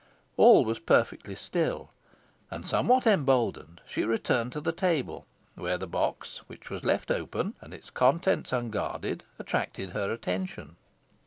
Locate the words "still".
1.35-1.91